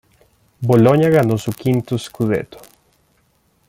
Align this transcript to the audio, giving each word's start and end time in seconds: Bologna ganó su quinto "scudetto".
Bologna 0.61 1.09
ganó 1.11 1.37
su 1.37 1.51
quinto 1.53 1.95
"scudetto". 1.99 2.57